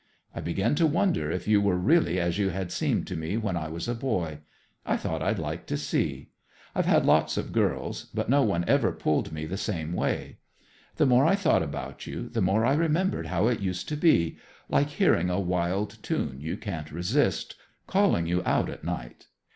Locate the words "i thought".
4.83-5.21, 11.27-11.61